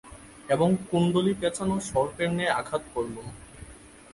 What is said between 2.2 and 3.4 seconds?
ন্যায় আঘাত করলুম।